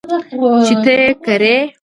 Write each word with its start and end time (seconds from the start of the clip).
چې 0.65 0.73
ته 0.83 0.91
یې 1.01 1.09
کرې. 1.25 1.55